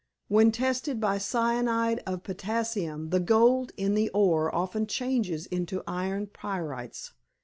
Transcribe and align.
When 0.29 0.51
tested 0.51 0.99
by 0.99 1.19
cyanide 1.19 2.01
of 2.07 2.23
potassium 2.23 3.11
the 3.11 3.19
gold 3.19 3.71
in 3.77 3.93
the 3.93 4.09
ore 4.15 4.49
often 4.55 4.87
changes 4.87 5.45
into 5.45 5.83
iron 5.85 6.25
pyrites. 6.25 7.11